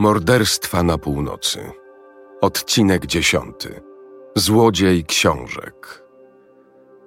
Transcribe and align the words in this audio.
Morderstwa 0.00 0.82
na 0.82 0.98
północy. 0.98 1.70
Odcinek 2.40 3.06
dziesiąty. 3.06 3.80
Złodziej 4.36 5.04
książek. 5.04 6.04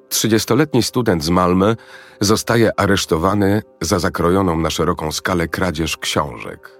Trzydziestoletni 0.09 0.83
student 0.83 1.23
z 1.23 1.29
Malmy 1.29 1.75
zostaje 2.21 2.79
aresztowany 2.79 3.61
za 3.81 3.99
zakrojoną 3.99 4.59
na 4.59 4.69
szeroką 4.69 5.11
skalę 5.11 5.47
kradzież 5.47 5.97
książek. 5.97 6.79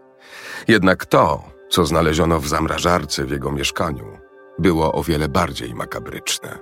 Jednak 0.67 1.05
to, 1.05 1.43
co 1.69 1.85
znaleziono 1.85 2.39
w 2.39 2.47
zamrażarce 2.47 3.25
w 3.25 3.31
jego 3.31 3.51
mieszkaniu, 3.51 4.17
było 4.59 4.93
o 4.93 5.03
wiele 5.03 5.29
bardziej 5.29 5.75
makabryczne. 5.75 6.59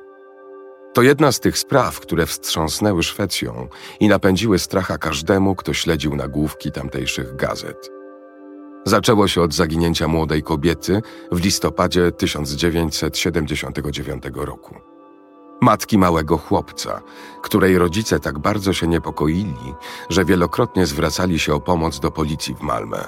To 0.93 1.02
jedna 1.02 1.32
z 1.32 1.39
tych 1.39 1.57
spraw, 1.57 2.00
które 2.00 2.25
wstrząsnęły 2.25 3.04
Szwecją 3.04 3.68
i 4.00 4.07
napędziły 4.07 4.60
stracha 4.60 4.97
każdemu, 4.97 5.56
kto 5.56 5.74
śledził 5.74 6.16
nagłówki 6.16 6.71
tamtejszych 6.71 7.36
gazet. 7.36 7.99
Zaczęło 8.86 9.28
się 9.28 9.42
od 9.42 9.54
zaginięcia 9.54 10.07
młodej 10.07 10.43
kobiety 10.43 11.01
w 11.32 11.43
listopadzie 11.43 12.11
1979 12.11 14.24
roku. 14.36 14.75
Matki 15.61 15.97
małego 15.97 16.37
chłopca, 16.37 17.01
której 17.42 17.78
rodzice 17.78 18.20
tak 18.20 18.39
bardzo 18.39 18.73
się 18.73 18.87
niepokoili, 18.87 19.73
że 20.10 20.25
wielokrotnie 20.25 20.86
zwracali 20.86 21.39
się 21.39 21.54
o 21.54 21.60
pomoc 21.60 22.00
do 22.00 22.11
policji 22.11 22.56
w 22.56 22.61
Malmę. 22.61 23.04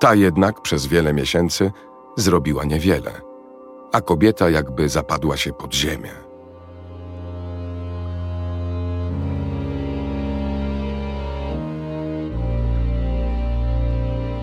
Ta 0.00 0.14
jednak 0.14 0.62
przez 0.62 0.86
wiele 0.86 1.12
miesięcy 1.12 1.72
zrobiła 2.16 2.64
niewiele, 2.64 3.20
a 3.92 4.00
kobieta 4.00 4.50
jakby 4.50 4.88
zapadła 4.88 5.36
się 5.36 5.52
pod 5.52 5.74
ziemię. 5.74 6.27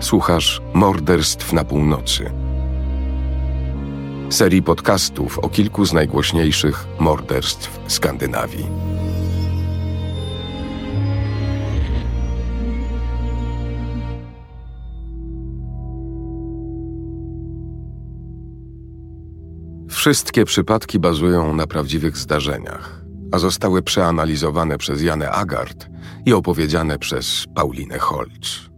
Słuchasz 0.00 0.62
Morderstw 0.74 1.52
na 1.52 1.64
północy. 1.64 2.30
Serii 4.30 4.62
podcastów 4.62 5.38
o 5.38 5.48
kilku 5.48 5.84
z 5.84 5.92
najgłośniejszych 5.92 6.86
morderstw 6.98 7.80
Skandynawii. 7.88 8.66
Wszystkie 19.88 20.44
przypadki 20.44 20.98
bazują 20.98 21.54
na 21.54 21.66
prawdziwych 21.66 22.16
zdarzeniach, 22.16 23.04
a 23.32 23.38
zostały 23.38 23.82
przeanalizowane 23.82 24.78
przez 24.78 25.02
Janę 25.02 25.30
Agard 25.30 25.88
i 26.26 26.32
opowiedziane 26.32 26.98
przez 26.98 27.44
Paulinę 27.54 27.98
Holz. 27.98 28.75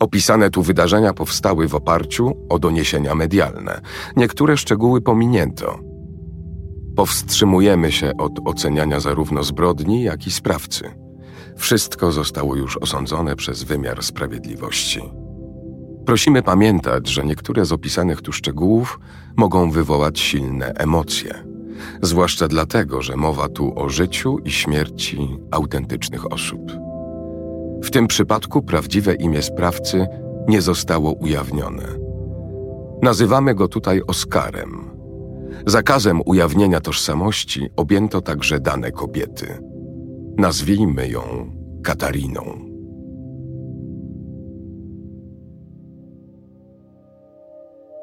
Opisane 0.00 0.50
tu 0.50 0.62
wydarzenia 0.62 1.12
powstały 1.12 1.68
w 1.68 1.74
oparciu 1.74 2.32
o 2.48 2.58
doniesienia 2.58 3.14
medialne. 3.14 3.80
Niektóre 4.16 4.56
szczegóły 4.56 5.00
pominięto. 5.00 5.78
Powstrzymujemy 6.96 7.92
się 7.92 8.12
od 8.18 8.32
oceniania 8.44 9.00
zarówno 9.00 9.42
zbrodni, 9.42 10.02
jak 10.02 10.26
i 10.26 10.30
sprawcy. 10.30 10.90
Wszystko 11.56 12.12
zostało 12.12 12.56
już 12.56 12.76
osądzone 12.76 13.36
przez 13.36 13.62
wymiar 13.62 14.02
sprawiedliwości. 14.02 15.00
Prosimy 16.06 16.42
pamiętać, 16.42 17.08
że 17.08 17.24
niektóre 17.24 17.64
z 17.64 17.72
opisanych 17.72 18.22
tu 18.22 18.32
szczegółów 18.32 19.00
mogą 19.36 19.70
wywołać 19.70 20.20
silne 20.20 20.72
emocje, 20.72 21.34
zwłaszcza 22.02 22.48
dlatego, 22.48 23.02
że 23.02 23.16
mowa 23.16 23.48
tu 23.48 23.78
o 23.78 23.88
życiu 23.88 24.38
i 24.44 24.50
śmierci 24.50 25.36
autentycznych 25.50 26.32
osób. 26.32 26.85
W 27.82 27.90
tym 27.90 28.06
przypadku 28.06 28.62
prawdziwe 28.62 29.14
imię 29.14 29.42
sprawcy 29.42 30.06
nie 30.48 30.62
zostało 30.62 31.12
ujawnione. 31.12 31.84
Nazywamy 33.02 33.54
go 33.54 33.68
tutaj 33.68 34.02
Oskarem. 34.06 34.90
Zakazem 35.66 36.20
ujawnienia 36.26 36.80
tożsamości 36.80 37.70
objęto 37.76 38.20
także 38.20 38.60
dane 38.60 38.92
kobiety. 38.92 39.58
Nazwijmy 40.38 41.08
ją 41.08 41.22
Katariną. 41.84 42.75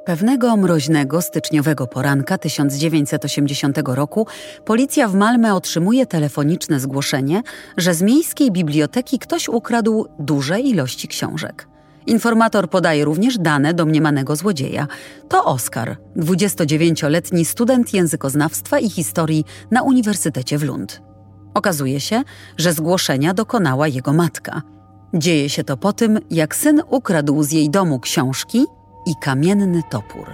Pewnego 0.05 0.57
mroźnego, 0.57 1.21
styczniowego 1.21 1.87
poranka 1.87 2.37
1980 2.37 3.77
roku 3.85 4.27
policja 4.65 5.07
w 5.07 5.15
Malmę 5.15 5.55
otrzymuje 5.55 6.05
telefoniczne 6.05 6.79
zgłoszenie, 6.79 7.41
że 7.77 7.93
z 7.93 8.01
miejskiej 8.01 8.51
biblioteki 8.51 9.19
ktoś 9.19 9.49
ukradł 9.49 10.07
duże 10.19 10.59
ilości 10.59 11.07
książek. 11.07 11.67
Informator 12.07 12.69
podaje 12.69 13.05
również 13.05 13.37
dane 13.37 13.73
domniemanego 13.73 14.35
złodzieja. 14.35 14.87
To 15.29 15.45
Oskar, 15.45 15.97
29-letni 16.17 17.45
student 17.45 17.93
językoznawstwa 17.93 18.79
i 18.79 18.89
historii 18.89 19.45
na 19.71 19.81
Uniwersytecie 19.81 20.57
w 20.57 20.63
Lund. 20.63 21.01
Okazuje 21.53 21.99
się, 21.99 22.23
że 22.57 22.73
zgłoszenia 22.73 23.33
dokonała 23.33 23.87
jego 23.87 24.13
matka. 24.13 24.61
Dzieje 25.13 25.49
się 25.49 25.63
to 25.63 25.77
po 25.77 25.93
tym, 25.93 26.19
jak 26.31 26.55
syn 26.55 26.81
ukradł 26.89 27.43
z 27.43 27.51
jej 27.51 27.69
domu 27.69 27.99
książki 27.99 28.65
i 29.05 29.15
kamienny 29.15 29.81
topór. 29.89 30.27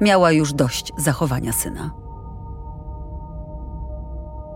Miała 0.00 0.32
już 0.32 0.52
dość 0.52 0.92
zachowania 0.96 1.52
syna. 1.52 1.90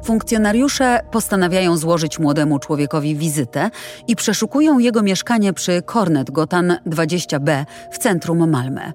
Funkcjonariusze 0.05 1.01
postanawiają 1.11 1.77
złożyć 1.77 2.19
młodemu 2.19 2.59
człowiekowi 2.59 3.17
wizytę 3.17 3.71
i 4.09 4.17
przeszukują 4.17 4.79
jego 4.79 5.03
mieszkanie 5.03 5.53
przy 5.53 5.83
Kornet 5.83 6.31
Gotan 6.31 6.77
20b 6.87 7.65
w 7.91 7.99
centrum 7.99 8.51
Malmę. 8.51 8.93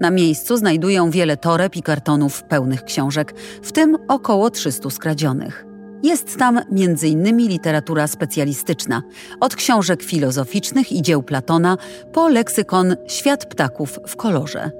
Na 0.00 0.10
miejscu 0.10 0.56
znajdują 0.56 1.10
wiele 1.10 1.36
toreb 1.36 1.76
i 1.76 1.82
kartonów 1.82 2.42
pełnych 2.42 2.84
książek, 2.84 3.34
w 3.62 3.72
tym 3.72 3.96
około 4.08 4.50
300 4.50 4.90
skradzionych. 4.90 5.71
Jest 6.02 6.38
tam 6.38 6.58
m.in. 6.58 7.38
literatura 7.38 8.06
specjalistyczna, 8.06 9.02
od 9.40 9.56
książek 9.56 10.02
filozoficznych 10.02 10.92
i 10.92 11.02
dzieł 11.02 11.22
Platona 11.22 11.76
po 12.12 12.28
leksykon 12.28 12.96
Świat 13.06 13.46
ptaków 13.46 13.98
w 14.06 14.16
kolorze. 14.16 14.70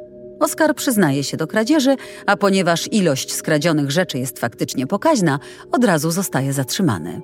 Oskar 0.40 0.74
przyznaje 0.74 1.24
się 1.24 1.36
do 1.36 1.46
kradzieży, 1.46 1.96
a 2.26 2.36
ponieważ 2.36 2.92
ilość 2.92 3.32
skradzionych 3.34 3.90
rzeczy 3.90 4.18
jest 4.18 4.38
faktycznie 4.38 4.86
pokaźna, 4.86 5.38
od 5.72 5.84
razu 5.84 6.10
zostaje 6.10 6.52
zatrzymany. 6.52 7.20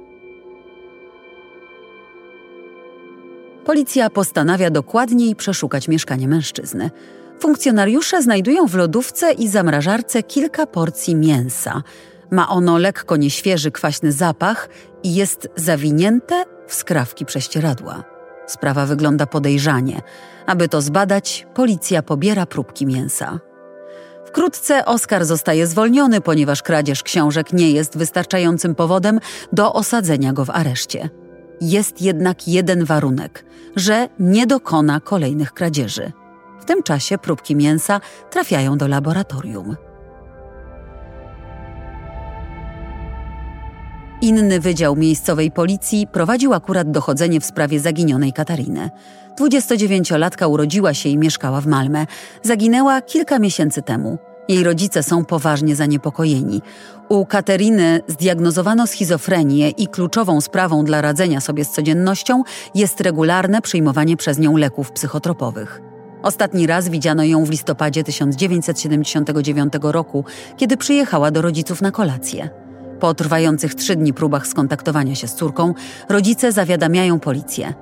Policja 3.65 4.11
postanawia 4.11 4.71
dokładniej 4.71 5.37
przeszukać 5.37 5.89
mieszkanie 5.89 6.29
mężczyzny. 6.29 6.91
Funkcjonariusze 7.41 8.23
znajdują 8.23 8.67
w 8.67 8.75
lodówce 8.75 9.33
i 9.33 9.49
zamrażarce 9.49 10.23
kilka 10.23 10.67
porcji 10.67 11.15
mięsa– 11.15 11.83
ma 12.31 12.49
ono 12.49 12.79
lekko 12.79 13.17
nieświeży, 13.17 13.71
kwaśny 13.71 14.13
zapach 14.13 14.69
i 15.03 15.15
jest 15.15 15.49
zawinięte 15.57 16.45
w 16.67 16.75
skrawki 16.75 17.25
prześcieradła. 17.25 18.05
Sprawa 18.47 18.87
wygląda 18.87 19.27
podejrzanie. 19.27 20.03
Aby 20.47 20.69
to 20.69 20.81
zbadać, 20.81 21.47
policja 21.55 22.03
pobiera 22.03 22.47
próbki 22.47 22.87
mięsa. 22.87 23.41
Wkrótce 24.27 24.85
Oskar 24.85 25.25
zostaje 25.25 25.67
zwolniony, 25.67 26.21
ponieważ 26.21 26.63
kradzież 26.63 27.03
książek 27.03 27.53
nie 27.53 27.71
jest 27.71 27.99
wystarczającym 27.99 28.75
powodem 28.75 29.21
do 29.53 29.73
osadzenia 29.73 30.33
go 30.33 30.45
w 30.45 30.51
areszcie. 30.51 31.11
Jest 31.61 32.03
jednak 32.03 32.49
jeden 32.49 32.85
warunek, 32.85 33.45
że 33.77 34.09
nie 34.19 34.47
dokona 34.47 35.01
kolejnych 35.01 35.53
kradzieży. 35.53 36.13
W 36.61 36.65
tym 36.65 36.83
czasie 36.83 37.19
próbki 37.19 37.57
mięsa 37.57 38.01
trafiają 38.31 38.79
do 38.79 38.89
laboratorium. 38.89 39.77
Inny 44.21 44.61
wydział 44.61 44.97
miejscowej 44.97 45.51
policji 45.51 46.07
prowadził 46.07 46.55
akurat 46.55 46.91
dochodzenie 46.91 47.41
w 47.41 47.45
sprawie 47.45 47.81
zaginionej 47.81 48.33
Katariny. 48.33 48.91
29-latka 49.41 50.49
urodziła 50.49 50.95
się 50.95 51.09
i 51.09 51.19
mieszkała 51.19 51.61
w 51.61 51.67
Malmę. 51.67 52.07
Zaginęła 52.43 53.03
kilka 53.03 53.39
miesięcy 53.39 53.83
temu. 53.83 54.19
Jej 54.49 54.65
rodzice 54.65 55.03
są 55.03 55.25
poważnie 55.25 55.77
zaniepokojeni. 55.77 56.63
U 57.09 57.27
Kateryny 57.27 58.01
zdiagnozowano 58.07 58.87
schizofrenię 58.87 59.71
i 59.71 59.87
kluczową 59.87 60.41
sprawą 60.41 60.85
dla 60.85 61.01
radzenia 61.01 61.41
sobie 61.41 61.65
z 61.65 61.71
codziennością 61.71 62.43
jest 62.75 63.01
regularne 63.01 63.63
przyjmowanie 63.63 64.17
przez 64.17 64.39
nią 64.39 64.57
leków 64.57 64.93
psychotropowych. 64.93 65.81
Ostatni 66.23 66.67
raz 66.67 66.89
widziano 66.89 67.25
ją 67.25 67.45
w 67.45 67.51
listopadzie 67.51 68.05
1979 68.05 69.73
roku, 69.83 70.25
kiedy 70.57 70.77
przyjechała 70.77 71.31
do 71.31 71.43
rodziców 71.43 71.83
na 71.83 71.91
kolację. 71.91 72.68
Po 73.01 73.15
trwających 73.15 73.75
trzy 73.75 73.97
dni 73.97 74.13
próbach 74.13 74.47
skontaktowania 74.47 75.15
się 75.15 75.29
z 75.29 75.35
córką, 75.35 75.75
rodzice 76.09 76.53
zawiadamiają 76.53 77.21
policję. 77.21 77.75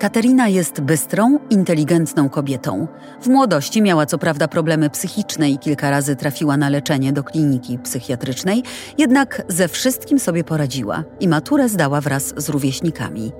Katerina 0.00 0.48
jest 0.48 0.80
bystrą, 0.80 1.38
inteligentną 1.50 2.28
kobietą. 2.28 2.86
W 3.22 3.26
młodości 3.26 3.82
miała 3.82 4.06
co 4.06 4.18
prawda 4.18 4.48
problemy 4.48 4.90
psychiczne 4.90 5.50
i 5.50 5.58
kilka 5.58 5.90
razy 5.90 6.16
trafiła 6.16 6.56
na 6.56 6.68
leczenie 6.68 7.12
do 7.12 7.24
kliniki 7.24 7.78
psychiatrycznej, 7.78 8.62
jednak 8.98 9.42
ze 9.48 9.68
wszystkim 9.68 10.18
sobie 10.18 10.44
poradziła 10.44 11.04
i 11.20 11.28
maturę 11.28 11.68
zdała 11.68 12.00
wraz 12.00 12.34
z 12.36 12.48
rówieśnikami. 12.48 13.32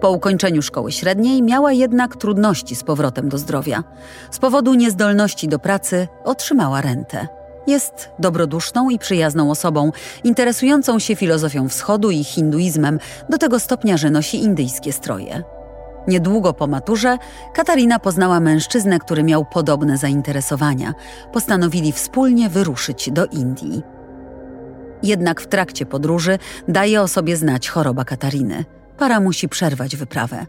Po 0.00 0.10
ukończeniu 0.10 0.62
szkoły 0.62 0.92
średniej 0.92 1.42
miała 1.42 1.72
jednak 1.72 2.16
trudności 2.16 2.76
z 2.76 2.84
powrotem 2.84 3.28
do 3.28 3.38
zdrowia. 3.38 3.84
Z 4.30 4.38
powodu 4.38 4.74
niezdolności 4.74 5.48
do 5.48 5.58
pracy 5.58 6.08
otrzymała 6.24 6.80
rentę. 6.80 7.26
Jest 7.66 8.10
dobroduszną 8.18 8.90
i 8.90 8.98
przyjazną 8.98 9.50
osobą, 9.50 9.92
interesującą 10.24 10.98
się 10.98 11.16
filozofią 11.16 11.68
wschodu 11.68 12.10
i 12.10 12.24
hinduizmem 12.24 12.98
do 13.28 13.38
tego 13.38 13.60
stopnia, 13.60 13.96
że 13.96 14.10
nosi 14.10 14.42
indyjskie 14.42 14.92
stroje. 14.92 15.42
Niedługo 16.08 16.52
po 16.52 16.66
maturze 16.66 17.18
Katarina 17.54 17.98
poznała 17.98 18.40
mężczyznę, 18.40 18.98
który 18.98 19.22
miał 19.22 19.44
podobne 19.44 19.98
zainteresowania. 19.98 20.94
Postanowili 21.32 21.92
wspólnie 21.92 22.48
wyruszyć 22.48 23.10
do 23.10 23.26
Indii. 23.26 23.82
Jednak 25.02 25.40
w 25.40 25.46
trakcie 25.46 25.86
podróży 25.86 26.38
daje 26.68 27.02
o 27.02 27.08
sobie 27.08 27.36
znać 27.36 27.68
choroba 27.68 28.04
Katariny. 28.04 28.64
Para 28.98 29.20
musi 29.20 29.48
przerwać 29.48 29.96
wyprawę. 29.96 30.46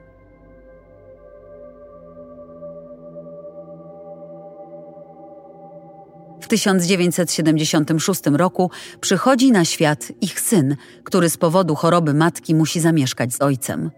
W 6.41 6.47
1976 6.47 8.21
roku 8.25 8.71
przychodzi 9.01 9.51
na 9.51 9.65
świat 9.65 10.11
ich 10.21 10.39
syn, 10.39 10.75
który 11.03 11.29
z 11.29 11.37
powodu 11.37 11.75
choroby 11.75 12.13
matki 12.13 12.55
musi 12.55 12.79
zamieszkać 12.79 13.33
z 13.33 13.41
ojcem. 13.41 13.91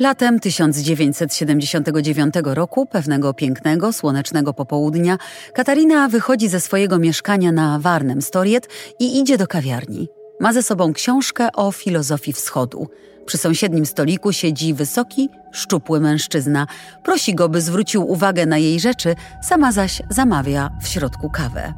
Latem 0.00 0.40
1979 0.40 2.34
roku, 2.44 2.86
pewnego 2.86 3.34
pięknego, 3.34 3.92
słonecznego 3.92 4.54
popołudnia, 4.54 5.18
Katarina 5.54 6.08
wychodzi 6.08 6.48
ze 6.48 6.60
swojego 6.60 6.98
mieszkania 6.98 7.52
na 7.52 7.78
Warnem 7.78 8.22
Storiet 8.22 8.68
i 9.00 9.18
idzie 9.20 9.38
do 9.38 9.46
kawiarni. 9.46 10.08
Ma 10.40 10.52
ze 10.52 10.62
sobą 10.62 10.92
książkę 10.92 11.48
o 11.52 11.72
filozofii 11.72 12.32
wschodu. 12.32 12.88
Przy 13.26 13.38
sąsiednim 13.38 13.86
stoliku 13.86 14.32
siedzi 14.32 14.74
wysoki, 14.74 15.28
szczupły 15.52 16.00
mężczyzna. 16.00 16.66
Prosi 17.04 17.34
go, 17.34 17.48
by 17.48 17.60
zwrócił 17.60 18.10
uwagę 18.10 18.46
na 18.46 18.58
jej 18.58 18.80
rzeczy, 18.80 19.14
sama 19.42 19.72
zaś 19.72 20.02
zamawia 20.10 20.70
w 20.82 20.88
środku 20.88 21.30
kawę. 21.30 21.74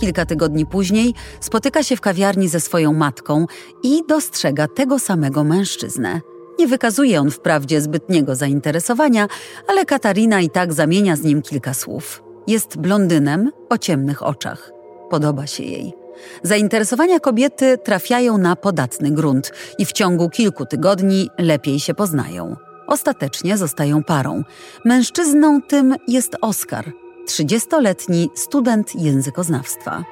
Kilka 0.00 0.26
tygodni 0.26 0.66
później 0.66 1.14
spotyka 1.40 1.82
się 1.82 1.96
w 1.96 2.00
kawiarni 2.00 2.48
ze 2.48 2.60
swoją 2.60 2.92
matką 2.92 3.46
i 3.82 4.02
dostrzega 4.08 4.68
tego 4.68 4.98
samego 4.98 5.44
mężczyznę. 5.44 6.20
Nie 6.58 6.66
wykazuje 6.66 7.20
on 7.20 7.30
wprawdzie 7.30 7.80
zbytniego 7.80 8.36
zainteresowania, 8.36 9.28
ale 9.68 9.84
Katarina 9.84 10.40
i 10.40 10.50
tak 10.50 10.72
zamienia 10.72 11.16
z 11.16 11.22
nim 11.22 11.42
kilka 11.42 11.74
słów. 11.74 12.22
Jest 12.46 12.76
blondynem 12.76 13.52
o 13.68 13.78
ciemnych 13.78 14.22
oczach. 14.22 14.72
Podoba 15.10 15.46
się 15.46 15.62
jej. 15.62 15.99
Zainteresowania 16.42 17.20
kobiety 17.20 17.78
trafiają 17.78 18.38
na 18.38 18.56
podatny 18.56 19.10
grunt 19.10 19.52
i 19.78 19.84
w 19.84 19.92
ciągu 19.92 20.30
kilku 20.30 20.66
tygodni 20.66 21.30
lepiej 21.38 21.80
się 21.80 21.94
poznają. 21.94 22.56
Ostatecznie 22.86 23.56
zostają 23.56 24.04
parą. 24.04 24.42
Mężczyzną 24.84 25.62
tym 25.62 25.94
jest 26.08 26.36
Oskar, 26.40 26.92
30-letni 27.28 28.30
student 28.34 28.94
językoznawstwa. 28.94 30.04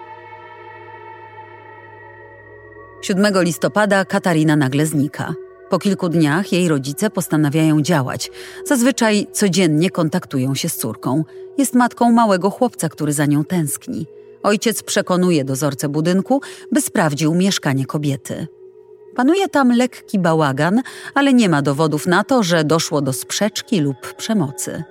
7 3.02 3.42
listopada 3.42 4.04
Katarina 4.04 4.56
nagle 4.56 4.86
znika. 4.86 5.34
Po 5.70 5.78
kilku 5.78 6.08
dniach 6.08 6.52
jej 6.52 6.68
rodzice 6.68 7.10
postanawiają 7.10 7.82
działać. 7.82 8.30
Zazwyczaj 8.64 9.26
codziennie 9.32 9.90
kontaktują 9.90 10.54
się 10.54 10.68
z 10.68 10.76
córką. 10.76 11.24
Jest 11.58 11.74
matką 11.74 12.12
małego 12.12 12.50
chłopca, 12.50 12.88
który 12.88 13.12
za 13.12 13.26
nią 13.26 13.44
tęskni. 13.44 14.06
Ojciec 14.43 14.82
przekonuje 14.82 15.44
dozorcę 15.44 15.88
budynku, 15.88 16.40
by 16.73 16.81
sprawdził 16.81 17.35
mieszkanie 17.35 17.87
kobiety. 17.87 18.46
Panuje 19.17 19.49
tam 19.49 19.73
lekki 19.73 20.19
bałagan, 20.19 20.82
ale 21.14 21.32
nie 21.32 21.49
ma 21.49 21.62
dowodów 21.62 22.06
na 22.06 22.25
to, 22.25 22.43
że 22.43 22.64
doszło 22.64 23.00
do 23.00 23.12
sprzeczki 23.12 23.81
lub 23.81 24.14
przemocy. 24.14 24.82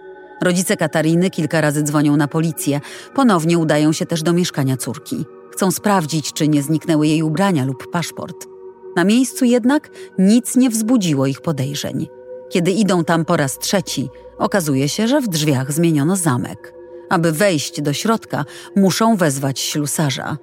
Rodzice 0.41 0.77
Katariny 0.77 1.29
kilka 1.29 1.61
razy 1.61 1.83
dzwonią 1.83 2.17
na 2.17 2.27
policję. 2.27 2.81
Ponownie 3.15 3.57
udają 3.57 3.93
się 3.93 4.05
też 4.05 4.23
do 4.23 4.33
mieszkania 4.33 4.77
córki. 4.77 5.25
Chcą 5.51 5.71
sprawdzić, 5.71 6.33
czy 6.33 6.47
nie 6.47 6.61
zniknęły 6.61 7.07
jej 7.07 7.23
ubrania 7.23 7.65
lub 7.65 7.91
paszport. 7.91 8.47
Na 8.95 9.03
miejscu 9.03 9.45
jednak 9.45 9.89
nic 10.17 10.55
nie 10.55 10.69
wzbudziło 10.69 11.27
ich 11.27 11.41
podejrzeń. 11.41 12.07
Kiedy 12.49 12.71
idą 12.71 13.03
tam 13.03 13.25
po 13.25 13.37
raz 13.37 13.59
trzeci, 13.59 14.09
okazuje 14.37 14.89
się, 14.89 15.07
że 15.07 15.21
w 15.21 15.27
drzwiach 15.27 15.71
zmieniono 15.71 16.15
zamek. 16.15 16.76
Aby 17.09 17.31
wejść 17.31 17.81
do 17.81 17.93
środka, 17.93 18.45
muszą 18.75 19.15
wezwać 19.15 19.59
ślusarza. 19.59 20.37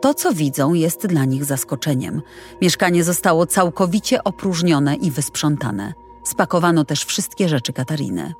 To, 0.00 0.14
co 0.14 0.32
widzą, 0.32 0.74
jest 0.74 1.06
dla 1.06 1.24
nich 1.24 1.44
zaskoczeniem. 1.44 2.22
Mieszkanie 2.62 3.04
zostało 3.04 3.46
całkowicie 3.46 4.24
opróżnione 4.24 4.94
i 4.94 5.10
wysprzątane. 5.10 5.92
Spakowano 6.24 6.84
też 6.84 7.04
wszystkie 7.04 7.48
rzeczy 7.48 7.72
Katariny. 7.72 8.34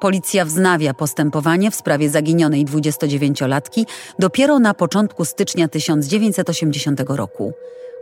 Policja 0.00 0.44
wznawia 0.44 0.94
postępowanie 0.94 1.70
w 1.70 1.74
sprawie 1.74 2.10
zaginionej 2.10 2.66
29-latki 2.66 3.86
dopiero 4.18 4.58
na 4.58 4.74
początku 4.74 5.24
stycznia 5.24 5.68
1980 5.68 7.00
roku. 7.08 7.52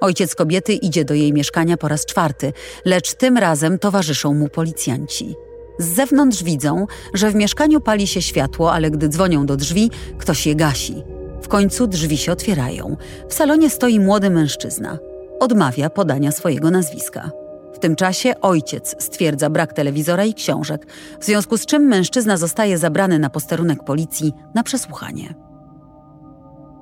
Ojciec 0.00 0.34
kobiety 0.34 0.72
idzie 0.72 1.04
do 1.04 1.14
jej 1.14 1.32
mieszkania 1.32 1.76
po 1.76 1.88
raz 1.88 2.06
czwarty, 2.06 2.52
lecz 2.84 3.14
tym 3.14 3.38
razem 3.38 3.78
towarzyszą 3.78 4.34
mu 4.34 4.48
policjanci. 4.48 5.45
Z 5.78 5.86
zewnątrz 5.86 6.42
widzą, 6.42 6.86
że 7.14 7.30
w 7.30 7.34
mieszkaniu 7.34 7.80
pali 7.80 8.06
się 8.06 8.22
światło, 8.22 8.72
ale 8.72 8.90
gdy 8.90 9.08
dzwonią 9.08 9.46
do 9.46 9.56
drzwi, 9.56 9.90
ktoś 10.18 10.46
je 10.46 10.54
gasi. 10.54 11.02
W 11.42 11.48
końcu 11.48 11.86
drzwi 11.86 12.16
się 12.16 12.32
otwierają. 12.32 12.96
W 13.28 13.34
salonie 13.34 13.70
stoi 13.70 14.00
młody 14.00 14.30
mężczyzna. 14.30 14.98
Odmawia 15.40 15.90
podania 15.90 16.32
swojego 16.32 16.70
nazwiska. 16.70 17.30
W 17.74 17.78
tym 17.78 17.96
czasie 17.96 18.40
ojciec 18.40 18.96
stwierdza 18.98 19.50
brak 19.50 19.72
telewizora 19.72 20.24
i 20.24 20.34
książek, 20.34 20.86
w 21.20 21.24
związku 21.24 21.58
z 21.58 21.66
czym 21.66 21.82
mężczyzna 21.82 22.36
zostaje 22.36 22.78
zabrany 22.78 23.18
na 23.18 23.30
posterunek 23.30 23.84
policji 23.84 24.32
na 24.54 24.62
przesłuchanie. 24.62 25.34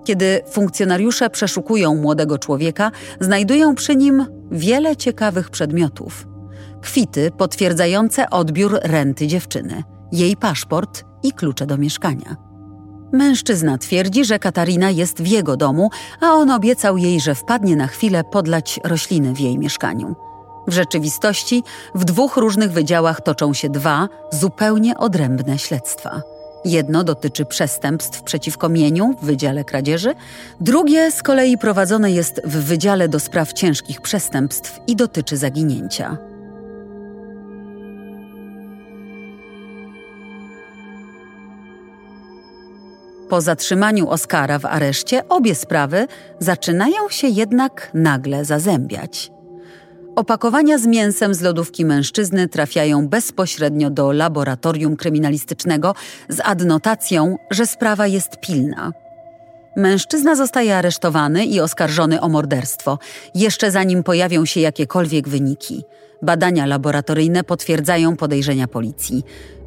Kiedy 0.04 0.40
funkcjonariusze 0.50 1.30
przeszukują 1.30 1.94
młodego 1.94 2.38
człowieka, 2.38 2.90
znajdują 3.20 3.74
przy 3.74 3.96
nim 3.96 4.26
wiele 4.50 4.96
ciekawych 4.96 5.50
przedmiotów. 5.50 6.26
Kwity 6.84 7.30
potwierdzające 7.30 8.30
odbiór 8.30 8.80
renty 8.82 9.26
dziewczyny, 9.26 9.82
jej 10.12 10.36
paszport 10.36 11.04
i 11.22 11.32
klucze 11.32 11.66
do 11.66 11.78
mieszkania. 11.78 12.36
Mężczyzna 13.12 13.78
twierdzi, 13.78 14.24
że 14.24 14.38
Katarina 14.38 14.90
jest 14.90 15.22
w 15.22 15.26
jego 15.26 15.56
domu, 15.56 15.90
a 16.20 16.26
on 16.26 16.50
obiecał 16.50 16.96
jej, 16.96 17.20
że 17.20 17.34
wpadnie 17.34 17.76
na 17.76 17.86
chwilę 17.86 18.24
podlać 18.24 18.80
rośliny 18.84 19.34
w 19.34 19.40
jej 19.40 19.58
mieszkaniu. 19.58 20.14
W 20.66 20.72
rzeczywistości 20.72 21.62
w 21.94 22.04
dwóch 22.04 22.36
różnych 22.36 22.72
wydziałach 22.72 23.20
toczą 23.20 23.54
się 23.54 23.68
dwa 23.68 24.08
zupełnie 24.32 24.98
odrębne 24.98 25.58
śledztwa. 25.58 26.22
Jedno 26.64 27.04
dotyczy 27.04 27.44
przestępstw 27.44 28.22
przeciwko 28.22 28.68
mieniu 28.68 29.14
w 29.22 29.24
Wydziale 29.24 29.64
Kradzieży, 29.64 30.14
drugie 30.60 31.12
z 31.12 31.22
kolei 31.22 31.58
prowadzone 31.58 32.12
jest 32.12 32.40
w 32.44 32.64
Wydziale 32.64 33.08
do 33.08 33.20
Spraw 33.20 33.52
Ciężkich 33.52 34.00
Przestępstw 34.00 34.80
i 34.86 34.96
dotyczy 34.96 35.36
zaginięcia. 35.36 36.33
Po 43.34 43.40
zatrzymaniu 43.40 44.08
Oskara 44.08 44.58
w 44.58 44.64
areszcie 44.64 45.28
obie 45.28 45.54
sprawy 45.54 46.06
zaczynają 46.38 47.08
się 47.08 47.26
jednak 47.26 47.90
nagle 47.94 48.44
zazębiać. 48.44 49.30
Opakowania 50.16 50.78
z 50.78 50.86
mięsem 50.86 51.34
z 51.34 51.40
lodówki 51.40 51.84
mężczyzny 51.84 52.48
trafiają 52.48 53.08
bezpośrednio 53.08 53.90
do 53.90 54.12
laboratorium 54.12 54.96
kryminalistycznego 54.96 55.94
z 56.28 56.40
adnotacją, 56.44 57.36
że 57.50 57.66
sprawa 57.66 58.06
jest 58.06 58.40
pilna. 58.40 58.92
Mężczyzna 59.76 60.36
zostaje 60.36 60.76
aresztowany 60.76 61.44
i 61.44 61.60
oskarżony 61.60 62.20
o 62.20 62.28
morderstwo, 62.28 62.98
jeszcze 63.34 63.70
zanim 63.70 64.02
pojawią 64.02 64.44
się 64.44 64.60
jakiekolwiek 64.60 65.28
wyniki. 65.28 65.84
Badania 66.22 66.66
laboratoryjne 66.66 67.44
potwierdzają 67.44 68.16
podejrzenia 68.16 68.68
policji. 68.68 69.22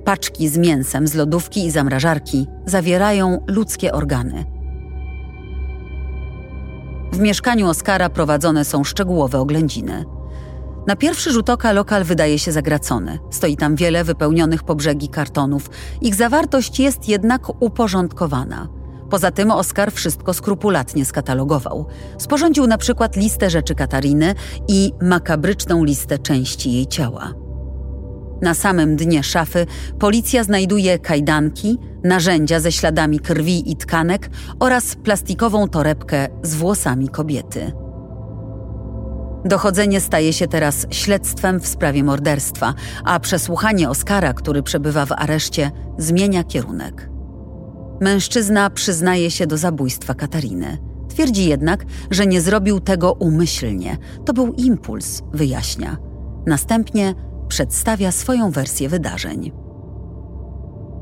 Paczki 0.06 0.50
z 0.50 0.58
mięsem 0.58 1.08
z 1.08 1.14
lodówki 1.14 1.66
i 1.66 1.72
zamrażarki 1.72 2.48
zawierają 2.66 3.46
ludzkie 3.48 3.94
organy. 3.94 4.46
W 7.14 7.20
mieszkaniu 7.20 7.68
Oskara 7.68 8.10
prowadzone 8.10 8.66
są 8.66 8.84
szczegółowe 8.84 9.40
oględziny. 9.40 10.06
Na 10.88 10.96
pierwszy 10.96 11.32
rzut 11.32 11.50
oka 11.50 11.72
lokal 11.72 12.04
wydaje 12.04 12.40
się 12.40 12.52
zagracony. 12.52 13.20
Stoi 13.32 13.58
tam 13.58 13.76
wiele 13.76 14.04
wypełnionych 14.04 14.64
po 14.64 14.76
brzegi 14.76 15.10
kartonów. 15.10 15.70
Ich 16.02 16.16
zawartość 16.16 16.80
jest 16.80 17.10
jednak 17.10 17.64
uporządkowana. 17.64 18.77
Poza 19.10 19.32
tym 19.32 19.52
Oskar 19.52 19.92
wszystko 19.92 20.34
skrupulatnie 20.34 21.06
skatalogował. 21.06 21.86
Sporządził 22.18 22.68
na 22.68 22.78
przykład 22.78 23.16
listę 23.16 23.50
rzeczy 23.50 23.76
Katariny 23.76 24.36
i 24.68 24.94
makabryczną 25.02 25.84
listę 25.84 26.20
części 26.20 26.72
jej 26.72 26.88
ciała. 26.88 27.34
Na 28.42 28.54
samym 28.54 28.96
dnie 28.96 29.24
szafy 29.24 29.66
policja 30.00 30.44
znajduje 30.44 31.00
kajdanki, 31.00 31.80
narzędzia 32.04 32.60
ze 32.60 32.72
śladami 32.72 33.20
krwi 33.20 33.72
i 33.72 33.76
tkanek 33.76 34.30
oraz 34.60 34.96
plastikową 34.96 35.68
torebkę 35.68 36.28
z 36.44 36.56
włosami 36.56 37.10
kobiety. 37.10 37.72
Dochodzenie 39.46 40.02
staje 40.02 40.34
się 40.34 40.48
teraz 40.48 40.88
śledztwem 40.92 41.60
w 41.60 41.68
sprawie 41.68 42.04
morderstwa, 42.04 42.74
a 43.04 43.20
przesłuchanie 43.20 43.90
Oskara, 43.90 44.34
który 44.34 44.64
przebywa 44.64 45.06
w 45.06 45.12
areszcie, 45.12 45.72
zmienia 45.98 46.44
kierunek. 46.44 47.17
Mężczyzna 48.02 48.70
przyznaje 48.70 49.32
się 49.32 49.48
do 49.48 49.58
zabójstwa 49.58 50.14
Katariny. 50.14 50.78
Twierdzi 51.10 51.50
jednak, 51.50 51.86
że 52.12 52.28
nie 52.28 52.42
zrobił 52.42 52.80
tego 52.80 53.14
umyślnie. 53.14 53.98
To 54.26 54.34
był 54.34 54.54
impuls, 54.54 55.22
wyjaśnia. 55.34 55.98
Następnie 56.46 57.14
przedstawia 57.48 58.12
swoją 58.12 58.52
wersję 58.52 58.90
wydarzeń. 58.90 59.52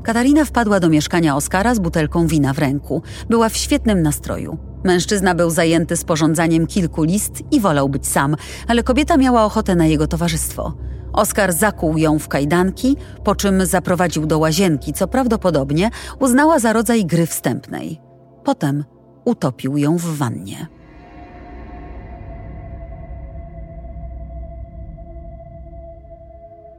Katarina 0.04 0.44
wpadła 0.44 0.80
do 0.80 0.88
mieszkania 0.88 1.36
Oskara 1.36 1.74
z 1.74 1.78
butelką 1.78 2.26
wina 2.26 2.52
w 2.52 2.58
ręku. 2.58 3.02
Była 3.28 3.48
w 3.48 3.56
świetnym 3.56 4.02
nastroju. 4.02 4.58
Mężczyzna 4.84 5.34
był 5.34 5.50
zajęty 5.50 5.96
sporządzaniem 5.96 6.66
kilku 6.66 7.02
list 7.02 7.32
i 7.50 7.60
wolał 7.60 7.88
być 7.88 8.06
sam, 8.06 8.36
ale 8.68 8.82
kobieta 8.82 9.16
miała 9.16 9.44
ochotę 9.44 9.74
na 9.74 9.86
jego 9.86 10.06
towarzystwo. 10.06 10.76
Oskar 11.16 11.52
zakuł 11.52 11.98
ją 11.98 12.18
w 12.18 12.28
kajdanki, 12.28 12.96
po 13.24 13.34
czym 13.34 13.66
zaprowadził 13.66 14.26
do 14.26 14.38
łazienki, 14.38 14.92
co 14.92 15.08
prawdopodobnie 15.08 15.90
uznała 16.20 16.58
za 16.58 16.72
rodzaj 16.72 17.04
gry 17.04 17.26
wstępnej. 17.26 18.00
Potem 18.44 18.84
utopił 19.24 19.76
ją 19.76 19.96
w 19.96 20.16
wannie. 20.16 20.66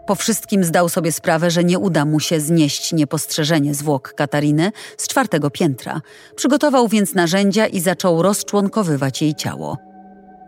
Po 0.06 0.16
wszystkim 0.16 0.64
zdał 0.64 0.90
sobie 0.90 1.12
sprawę, 1.12 1.52
że 1.52 1.64
nie 1.64 1.80
uda 1.80 2.06
mu 2.06 2.20
się 2.20 2.40
znieść 2.40 2.94
niepostrzeżenie 2.94 3.74
zwłok 3.74 4.14
Katariny 4.14 4.72
z 4.98 5.08
czwartego 5.08 5.50
piętra. 5.50 6.02
Przygotował 6.36 6.88
więc 6.88 7.16
narzędzia 7.16 7.68
i 7.68 7.80
zaczął 7.80 8.22
rozczłonkowywać 8.22 9.22
jej 9.22 9.36
ciało. 9.36 9.78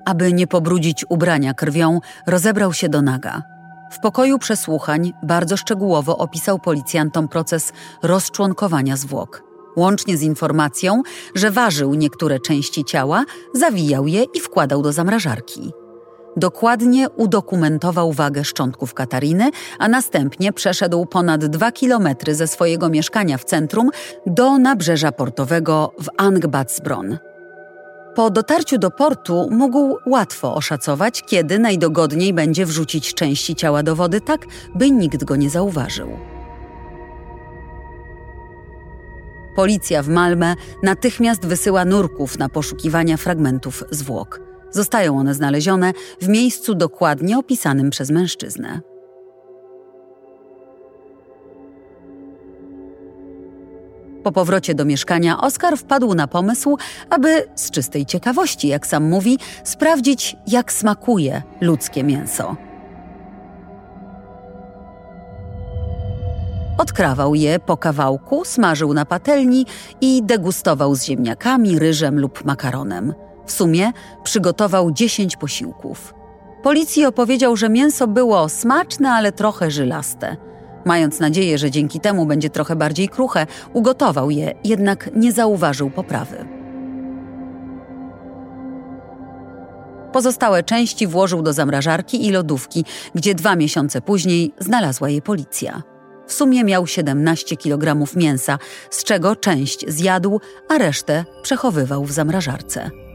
Aby 0.06 0.34
nie 0.34 0.48
pobrudzić 0.48 1.06
ubrania 1.10 1.54
krwią, 1.54 2.00
rozebrał 2.28 2.74
się 2.74 2.90
do 2.90 3.02
naga. 3.02 3.59
W 3.92 4.00
pokoju 4.00 4.40
przesłuchań 4.40 5.14
bardzo 5.24 5.58
szczegółowo 5.58 6.18
opisał 6.18 6.60
policjantom 6.60 7.28
proces 7.28 7.74
rozczłonkowania 8.04 8.98
zwłok. 8.98 9.44
Łącznie 9.76 10.18
z 10.18 10.22
informacją, 10.22 11.02
że 11.36 11.52
ważył 11.52 11.94
niektóre 11.94 12.40
części 12.40 12.86
ciała, 12.86 13.26
zawijał 13.54 14.08
je 14.08 14.24
i 14.24 14.40
wkładał 14.40 14.82
do 14.82 14.92
zamrażarki. 14.92 15.72
Dokładnie 16.38 17.10
udokumentował 17.10 18.14
wagę 18.14 18.44
szczątków 18.44 18.94
Katariny, 18.94 19.50
a 19.80 19.88
następnie 19.88 20.54
przeszedł 20.54 21.06
ponad 21.06 21.46
dwa 21.46 21.72
kilometry 21.72 22.36
ze 22.36 22.48
swojego 22.48 22.90
mieszkania 22.90 23.38
w 23.38 23.44
centrum 23.44 23.90
do 24.26 24.58
nabrzeża 24.58 25.12
portowego 25.12 25.94
w 26.00 26.08
Angbatsbron. 26.18 27.18
Po 28.20 28.30
dotarciu 28.30 28.78
do 28.78 28.92
portu 28.92 29.50
mógł 29.52 29.98
łatwo 30.06 30.56
oszacować, 30.56 31.24
kiedy 31.24 31.60
najdogodniej 31.60 32.34
będzie 32.34 32.66
wrzucić 32.66 33.14
części 33.14 33.56
ciała 33.56 33.84
do 33.84 33.96
wody 33.96 34.22
tak, 34.22 34.46
by 34.76 34.92
nikt 34.92 35.24
go 35.24 35.36
nie 35.36 35.50
zauważył. 35.50 36.10
Policja 39.56 40.04
w 40.04 40.08
Malmę 40.08 40.56
natychmiast 40.84 41.46
wysyła 41.46 41.86
nurków 41.86 42.40
na 42.40 42.50
poszukiwania 42.50 43.18
fragmentów 43.18 43.84
zwłok. 43.92 44.42
Zostają 44.72 45.20
one 45.20 45.34
znalezione 45.34 45.94
w 46.22 46.28
miejscu 46.28 46.76
dokładnie 46.76 47.38
opisanym 47.38 47.90
przez 47.90 48.10
mężczyznę. 48.10 48.82
Po 54.24 54.32
powrocie 54.32 54.76
do 54.76 54.86
mieszkania 54.86 55.42
Oskar 55.42 55.78
wpadł 55.78 56.16
na 56.16 56.28
pomysł, 56.28 56.78
aby 57.10 57.48
z 57.56 57.72
czystej 57.72 58.06
ciekawości, 58.06 58.68
jak 58.68 58.88
sam 58.88 59.04
mówi, 59.04 59.38
sprawdzić, 59.64 60.36
jak 60.48 60.74
smakuje 60.74 61.42
ludzkie 61.62 62.04
mięso. 62.04 62.56
Odkrawał 66.78 67.36
je 67.36 67.60
po 67.60 67.78
kawałku, 67.78 68.46
smażył 68.46 68.94
na 68.94 69.06
patelni 69.06 69.66
i 70.02 70.24
degustował 70.24 70.96
z 70.96 71.04
ziemniakami, 71.04 71.80
ryżem 71.80 72.20
lub 72.20 72.46
makaronem. 72.46 73.14
W 73.46 73.52
sumie 73.52 73.92
przygotował 74.24 74.92
10 74.92 75.38
posiłków. 75.38 76.14
Policji 76.64 77.06
opowiedział, 77.06 77.56
że 77.56 77.70
mięso 77.70 78.08
było 78.08 78.50
smaczne, 78.50 79.12
ale 79.12 79.32
trochę 79.32 79.72
żylaste. 79.72 80.49
Mając 80.86 81.20
nadzieję, 81.20 81.58
że 81.58 81.72
dzięki 81.72 82.00
temu 82.00 82.26
będzie 82.26 82.50
trochę 82.50 82.76
bardziej 82.76 83.10
kruche, 83.10 83.48
ugotował 83.74 84.32
je, 84.32 84.54
jednak 84.64 85.10
nie 85.16 85.32
zauważył 85.32 85.90
poprawy. 85.90 86.46
Pozostałe 90.12 90.64
części 90.64 91.08
włożył 91.08 91.42
do 91.42 91.54
zamrażarki 91.54 92.28
i 92.28 92.32
lodówki, 92.32 92.86
gdzie 93.16 93.36
dwa 93.36 93.56
miesiące 93.56 94.02
później 94.02 94.54
znalazła 94.60 95.10
je 95.10 95.22
policja. 95.22 95.84
W 96.28 96.34
sumie 96.34 96.64
miał 96.64 96.88
17 96.88 97.58
kg 97.58 98.16
mięsa, 98.16 98.58
z 98.90 99.04
czego 99.04 99.36
część 99.36 99.86
zjadł, 99.88 100.40
a 100.70 100.78
resztę 100.78 101.26
przechowywał 101.42 102.06
w 102.06 102.12
zamrażarce. 102.12 103.09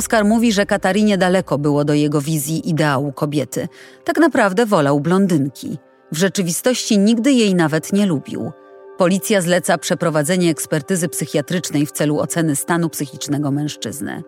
Oskar 0.00 0.24
mówi, 0.24 0.52
że 0.52 0.66
Katarinie 0.66 1.18
daleko 1.18 1.58
było 1.58 1.84
do 1.84 1.94
jego 1.94 2.20
wizji 2.20 2.68
ideału 2.68 3.12
kobiety. 3.12 3.68
Tak 4.04 4.18
naprawdę 4.18 4.66
wolał 4.66 5.00
blondynki. 5.00 5.78
W 6.12 6.16
rzeczywistości 6.16 6.98
nigdy 6.98 7.32
jej 7.32 7.54
nawet 7.54 7.92
nie 7.92 8.06
lubił. 8.06 8.52
Policja 8.98 9.40
zleca 9.40 9.78
przeprowadzenie 9.78 10.50
ekspertyzy 10.50 11.08
psychiatrycznej 11.08 11.86
w 11.86 11.92
celu 11.92 12.18
oceny 12.18 12.56
stanu 12.56 12.88
psychicznego 12.88 13.50
mężczyzny. 13.50 14.22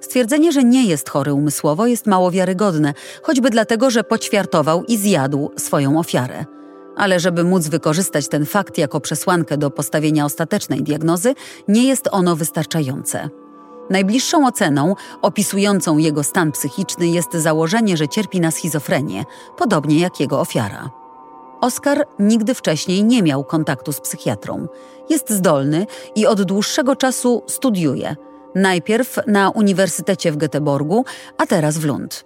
Stwierdzenie, 0.00 0.52
że 0.52 0.64
nie 0.64 0.86
jest 0.86 1.08
chory 1.08 1.32
umysłowo, 1.32 1.86
jest 1.86 2.06
mało 2.06 2.30
wiarygodne, 2.30 2.94
choćby 3.22 3.50
dlatego, 3.50 3.90
że 3.90 4.04
poćwiartował 4.04 4.84
i 4.84 4.96
zjadł 4.96 5.50
swoją 5.58 5.98
ofiarę. 5.98 6.44
Ale 6.96 7.20
żeby 7.20 7.44
móc 7.44 7.68
wykorzystać 7.68 8.28
ten 8.28 8.46
fakt 8.46 8.78
jako 8.78 9.00
przesłankę 9.00 9.58
do 9.58 9.70
postawienia 9.70 10.24
ostatecznej 10.24 10.82
diagnozy, 10.82 11.34
nie 11.68 11.88
jest 11.88 12.08
ono 12.12 12.36
wystarczające. 12.36 13.41
Najbliższą 13.92 14.46
oceną 14.46 14.94
opisującą 15.22 15.98
jego 15.98 16.22
stan 16.22 16.52
psychiczny 16.52 17.08
jest 17.08 17.32
założenie, 17.32 17.96
że 17.96 18.08
cierpi 18.08 18.40
na 18.40 18.50
schizofrenię, 18.50 19.24
podobnie 19.58 20.00
jak 20.00 20.20
jego 20.20 20.40
ofiara. 20.40 20.90
Oskar 21.60 22.06
nigdy 22.18 22.54
wcześniej 22.54 23.04
nie 23.04 23.22
miał 23.22 23.44
kontaktu 23.44 23.92
z 23.92 24.00
psychiatrą. 24.00 24.66
Jest 25.10 25.30
zdolny 25.30 25.86
i 26.14 26.26
od 26.26 26.42
dłuższego 26.42 26.96
czasu 26.96 27.42
studiuje. 27.46 28.16
Najpierw 28.54 29.18
na 29.26 29.50
Uniwersytecie 29.50 30.32
w 30.32 30.36
Göteborgu, 30.36 31.02
a 31.38 31.46
teraz 31.46 31.78
w 31.78 31.84
Lund. 31.84 32.24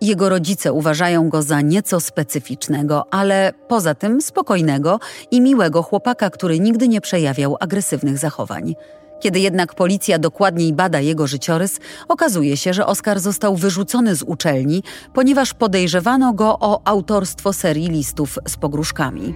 Jego 0.00 0.28
rodzice 0.28 0.72
uważają 0.72 1.28
go 1.28 1.42
za 1.42 1.60
nieco 1.60 2.00
specyficznego, 2.00 3.04
ale 3.10 3.52
poza 3.68 3.94
tym 3.94 4.22
spokojnego 4.22 5.00
i 5.30 5.40
miłego 5.40 5.82
chłopaka, 5.82 6.30
który 6.30 6.60
nigdy 6.60 6.88
nie 6.88 7.00
przejawiał 7.00 7.56
agresywnych 7.60 8.18
zachowań. 8.18 8.74
Kiedy 9.20 9.40
jednak 9.40 9.74
policja 9.74 10.18
dokładniej 10.18 10.72
bada 10.72 11.00
jego 11.00 11.26
życiorys, 11.26 11.80
okazuje 12.08 12.56
się, 12.56 12.74
że 12.74 12.86
Oskar 12.86 13.20
został 13.20 13.56
wyrzucony 13.56 14.16
z 14.16 14.22
uczelni, 14.22 14.82
ponieważ 15.14 15.54
podejrzewano 15.54 16.32
go 16.32 16.58
o 16.60 16.80
autorstwo 16.84 17.52
serii 17.52 17.88
listów 17.88 18.38
z 18.48 18.56
pogróżkami. 18.56 19.34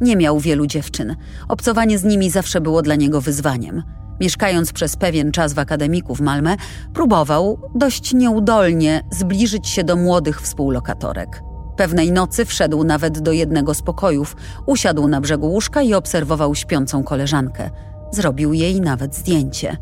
Nie 0.00 0.16
miał 0.16 0.40
wielu 0.40 0.66
dziewczyn. 0.66 1.16
Obcowanie 1.48 1.98
z 1.98 2.04
nimi 2.04 2.30
zawsze 2.30 2.60
było 2.60 2.82
dla 2.82 2.94
niego 2.94 3.20
wyzwaniem. 3.20 3.82
Mieszkając 4.20 4.72
przez 4.72 4.96
pewien 4.96 5.32
czas 5.32 5.52
w 5.52 5.58
akademiku 5.58 6.14
w 6.14 6.20
Malmę, 6.20 6.56
próbował, 6.94 7.60
dość 7.74 8.14
nieudolnie, 8.14 9.04
zbliżyć 9.10 9.68
się 9.68 9.84
do 9.84 9.96
młodych 9.96 10.42
współlokatorek. 10.42 11.47
Pewnej 11.78 12.12
nocy 12.12 12.44
wszedł 12.44 12.84
nawet 12.84 13.18
do 13.18 13.32
jednego 13.32 13.74
z 13.74 13.82
pokojów, 13.82 14.36
usiadł 14.66 15.08
na 15.08 15.20
brzegu 15.20 15.46
łóżka 15.46 15.82
i 15.82 15.94
obserwował 15.94 16.54
śpiącą 16.54 17.04
koleżankę. 17.04 17.70
Zrobił 18.12 18.52
jej 18.52 18.80
nawet 18.80 19.14
zdjęcie. 19.14 19.76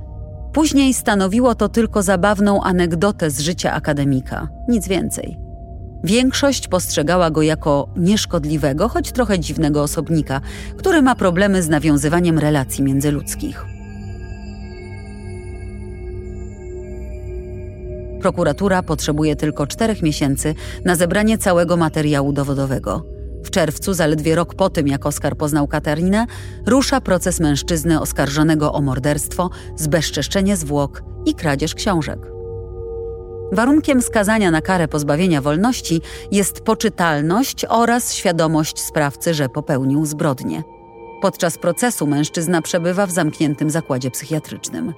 Później 0.53 0.95
stanowiło 0.95 1.55
to 1.55 1.69
tylko 1.69 2.03
zabawną 2.03 2.63
anegdotę 2.63 3.31
z 3.31 3.41
życia 3.41 3.73
akademika, 3.73 4.49
nic 4.69 4.89
więcej. 4.89 5.39
Większość 6.05 6.69
postrzegała 6.69 7.31
go 7.31 7.43
jako 7.43 7.89
nieszkodliwego, 7.97 8.89
choć 8.89 9.13
trochę 9.13 9.39
dziwnego 9.39 9.83
osobnika, 9.83 10.41
który 10.77 11.03
ma 11.03 11.15
problemy 11.15 11.63
z 11.63 11.69
nawiązywaniem 11.69 12.39
relacji 12.39 12.85
międzyludzkich. 12.85 13.76
Prokuratura 18.21 18.83
potrzebuje 18.83 19.37
tylko 19.37 19.67
czterech 19.67 20.03
miesięcy 20.03 20.55
na 20.85 20.97
zebranie 20.97 21.39
całego 21.39 21.77
materiału 21.77 22.33
dowodowego. 22.33 23.17
W 23.45 23.51
czerwcu, 23.51 23.95
zaledwie 23.95 24.35
rok 24.35 24.55
po 24.55 24.71
tym, 24.71 24.89
jak 24.89 25.07
Oskar 25.07 25.37
poznał 25.37 25.69
Katarinę, 25.69 26.27
rusza 26.67 27.01
proces 27.01 27.41
mężczyzny 27.41 28.01
oskarżonego 28.01 28.73
o 28.73 28.81
morderstwo, 28.81 29.51
zbezczeszczenie 29.77 30.57
zwłok 30.57 31.03
i 31.27 31.35
kradzież 31.35 31.75
książek. 31.75 32.19
Warunkiem 33.53 34.03
skazania 34.03 34.51
na 34.51 34.61
karę 34.61 34.89
pozbawienia 34.89 35.41
wolności 35.41 36.01
jest 36.33 36.61
poczytalność 36.61 37.65
oraz 37.65 38.15
świadomość 38.15 38.81
sprawcy, 38.81 39.35
że 39.35 39.49
popełnił 39.49 40.07
zbrodnię. 40.07 40.63
Podczas 41.23 41.59
procesu 41.59 42.07
mężczyzna 42.07 42.63
przebywa 42.63 43.07
w 43.07 43.11
zamkniętym 43.11 43.71
zakładzie 43.71 44.11
psychiatrycznym. 44.11 44.93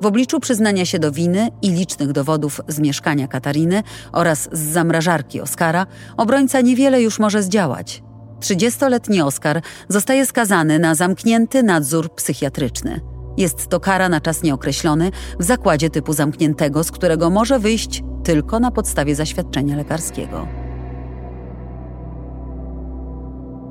W 0.00 0.06
obliczu 0.06 0.40
przyznania 0.40 0.84
się 0.84 0.98
do 0.98 1.12
winy 1.12 1.48
i 1.62 1.70
licznych 1.70 2.12
dowodów 2.12 2.60
z 2.68 2.78
mieszkania 2.78 3.28
Katariny 3.28 3.82
oraz 4.12 4.48
z 4.52 4.58
zamrażarki 4.58 5.40
Oskara, 5.40 5.86
obrońca 6.16 6.60
niewiele 6.60 7.02
już 7.02 7.18
może 7.18 7.42
zdziałać. 7.42 8.02
30-letni 8.40 9.22
Oskar 9.22 9.62
zostaje 9.88 10.26
skazany 10.26 10.78
na 10.78 10.94
zamknięty 10.94 11.62
nadzór 11.62 12.14
psychiatryczny. 12.14 13.00
Jest 13.36 13.66
to 13.66 13.80
kara 13.80 14.08
na 14.08 14.20
czas 14.20 14.42
nieokreślony 14.42 15.10
w 15.38 15.44
zakładzie 15.44 15.90
typu 15.90 16.12
zamkniętego, 16.12 16.84
z 16.84 16.90
którego 16.90 17.30
może 17.30 17.58
wyjść 17.58 18.02
tylko 18.24 18.60
na 18.60 18.70
podstawie 18.70 19.14
zaświadczenia 19.14 19.76
lekarskiego. 19.76 20.67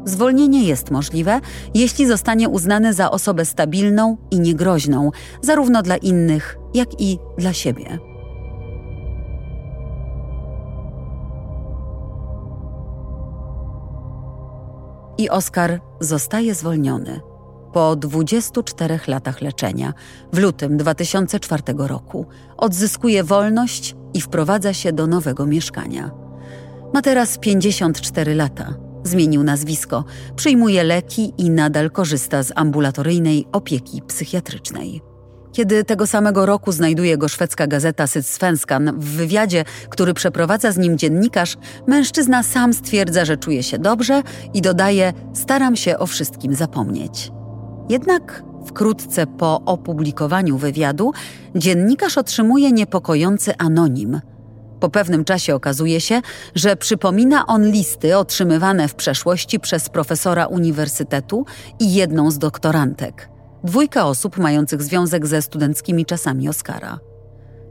Zwolnienie 0.08 0.64
jest 0.64 0.92
możliwe, 0.92 1.42
jeśli 1.74 2.08
zostanie 2.08 2.50
uznany 2.50 2.94
za 2.94 3.12
osobę 3.12 3.46
stabilną 3.46 4.18
i 4.32 4.40
niegroźną, 4.40 5.12
zarówno 5.42 5.82
dla 5.82 5.98
innych, 5.98 6.58
jak 6.74 7.02
i 7.02 7.20
dla 7.38 7.54
siebie. 7.54 8.00
I 15.18 15.30
Oskar 15.30 15.82
zostaje 16.00 16.56
zwolniony 16.56 17.22
po 17.74 17.96
24 17.96 19.00
latach 19.08 19.42
leczenia, 19.42 19.94
w 20.34 20.38
lutym 20.38 20.78
2004 20.78 21.64
roku, 21.78 22.26
odzyskuje 22.58 23.24
wolność 23.24 23.96
i 24.14 24.22
wprowadza 24.22 24.74
się 24.74 24.94
do 24.94 25.08
nowego 25.08 25.46
mieszkania. 25.46 26.12
Ma 26.94 27.02
teraz 27.02 27.38
54 27.38 28.36
lata. 28.36 28.87
Zmienił 29.08 29.44
nazwisko, 29.44 30.04
przyjmuje 30.36 30.84
leki 30.84 31.34
i 31.38 31.50
nadal 31.50 31.92
korzysta 31.92 32.44
z 32.44 32.52
ambulatoryjnej 32.56 33.46
opieki 33.52 34.02
psychiatrycznej. 34.08 35.02
Kiedy 35.52 35.84
tego 35.84 36.08
samego 36.08 36.46
roku 36.46 36.72
znajduje 36.72 37.18
go 37.18 37.28
szwedzka 37.28 37.68
gazeta 37.68 38.08
Sydsvenskan 38.08 39.00
w 39.00 39.06
wywiadzie, 39.06 39.66
który 39.90 40.14
przeprowadza 40.14 40.72
z 40.72 40.78
nim 40.78 40.98
dziennikarz, 40.98 41.58
mężczyzna 41.88 42.44
sam 42.44 42.74
stwierdza, 42.74 43.26
że 43.26 43.38
czuje 43.38 43.64
się 43.64 43.80
dobrze 43.80 44.24
i 44.54 44.62
dodaje: 44.62 45.14
Staram 45.34 45.76
się 45.76 45.98
o 45.98 46.08
wszystkim 46.08 46.56
zapomnieć. 46.56 47.32
Jednak 47.90 48.44
wkrótce 48.66 49.28
po 49.28 49.62
opublikowaniu 49.66 50.58
wywiadu 50.58 51.14
dziennikarz 51.56 52.18
otrzymuje 52.18 52.72
niepokojący 52.72 53.58
anonim. 53.58 54.22
Po 54.80 54.90
pewnym 54.90 55.26
czasie 55.26 55.56
okazuje 55.56 56.02
się, 56.02 56.22
że 56.56 56.76
przypomina 56.76 57.48
on 57.48 57.72
listy 57.72 58.18
otrzymywane 58.18 58.88
w 58.88 58.96
przeszłości 58.96 59.60
przez 59.60 59.90
profesora 59.90 60.46
uniwersytetu 60.46 61.46
i 61.80 61.94
jedną 61.94 62.32
z 62.32 62.38
doktorantek. 62.38 63.30
Dwójka 63.64 64.06
osób 64.06 64.38
mających 64.38 64.84
związek 64.84 65.28
ze 65.28 65.42
studenckimi 65.42 66.06
czasami 66.06 66.50
Oscara. 66.50 67.00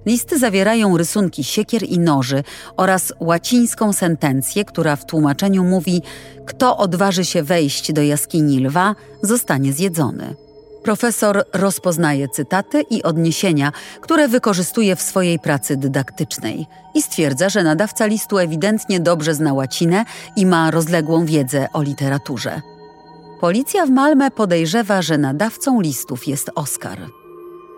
Listy 0.07 0.39
zawierają 0.39 0.97
rysunki 0.97 1.45
siekier 1.45 1.83
i 1.83 1.99
noży 1.99 2.43
oraz 2.77 3.13
łacińską 3.21 3.93
sentencję, 3.93 4.65
która 4.65 4.97
w 4.97 5.07
tłumaczeniu 5.07 5.65
mówi: 5.65 6.03
Kto 6.47 6.77
odważy 6.77 7.25
się 7.25 7.43
wejść 7.43 7.93
do 7.93 8.03
jaskini 8.03 8.61
lwa, 8.61 8.95
zostanie 9.23 9.73
zjedzony. 9.73 10.46
Profesor 10.87 11.45
rozpoznaje 11.53 12.29
cytaty 12.29 12.83
i 12.91 13.03
odniesienia, 13.03 13.73
które 14.01 14.29
wykorzystuje 14.29 14.97
w 14.97 15.03
swojej 15.03 15.39
pracy 15.39 15.77
dydaktycznej 15.77 16.67
i 16.95 17.03
stwierdza, 17.03 17.49
że 17.49 17.63
nadawca 17.63 18.07
listu 18.07 18.39
ewidentnie 18.39 19.01
dobrze 19.01 19.35
zna 19.35 19.55
łacinę 19.55 20.05
i 20.37 20.47
ma 20.47 20.71
rozległą 20.71 21.25
wiedzę 21.25 21.69
o 21.73 21.83
literaturze. 21.83 22.61
Policja 23.41 23.87
w 23.87 23.91
Malmę 23.91 24.31
podejrzewa, 24.31 25.03
że 25.03 25.19
nadawcą 25.19 25.81
listów 25.81 26.27
jest 26.27 26.51
Oskar. 26.55 26.99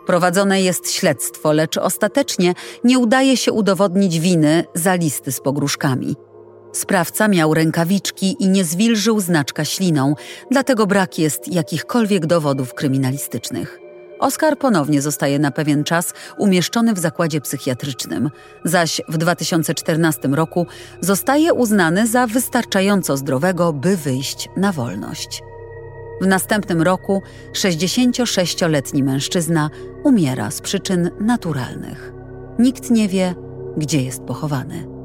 Prowadzone 0.06 0.62
jest 0.62 0.92
śledztwo, 0.92 1.52
lecz 1.52 1.76
ostatecznie 1.76 2.54
nie 2.84 2.98
udaje 2.98 3.36
się 3.36 3.52
udowodnić 3.52 4.20
winy 4.20 4.64
za 4.74 4.94
listy 4.94 5.32
z 5.32 5.40
pogróżkami. 5.40 6.27
Sprawca 6.78 7.28
miał 7.28 7.54
rękawiczki 7.54 8.36
i 8.40 8.48
nie 8.48 8.64
zwilżył 8.64 9.20
znaczka 9.20 9.64
śliną, 9.64 10.14
dlatego 10.50 10.86
brak 10.86 11.18
jest 11.18 11.52
jakichkolwiek 11.52 12.26
dowodów 12.26 12.74
kryminalistycznych. 12.74 13.80
Oskar 14.18 14.58
ponownie 14.58 15.02
zostaje 15.02 15.38
na 15.38 15.50
pewien 15.50 15.84
czas 15.84 16.14
umieszczony 16.36 16.94
w 16.94 16.98
zakładzie 16.98 17.40
psychiatrycznym, 17.40 18.30
zaś 18.64 19.00
w 19.08 19.16
2014 19.16 20.28
roku 20.28 20.66
zostaje 21.00 21.52
uznany 21.52 22.06
za 22.06 22.26
wystarczająco 22.26 23.16
zdrowego, 23.16 23.72
by 23.72 23.96
wyjść 23.96 24.48
na 24.56 24.72
wolność. 24.72 25.42
W 26.20 26.26
następnym 26.26 26.82
roku 26.82 27.22
66-letni 27.52 29.02
mężczyzna 29.02 29.70
umiera 30.04 30.50
z 30.50 30.60
przyczyn 30.60 31.10
naturalnych. 31.20 32.12
Nikt 32.58 32.90
nie 32.90 33.08
wie, 33.08 33.34
gdzie 33.76 34.02
jest 34.02 34.22
pochowany. 34.22 34.97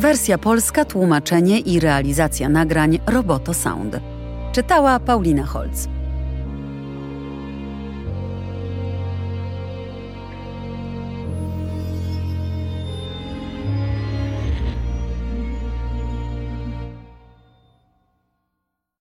Wersja 0.00 0.38
polska, 0.38 0.84
tłumaczenie 0.84 1.58
i 1.58 1.80
realizacja 1.80 2.48
nagrań 2.48 2.98
Roboto 3.06 3.54
Sound. 3.54 3.96
Czytała 4.52 5.00
Paulina 5.00 5.46
Holz. 5.46 5.99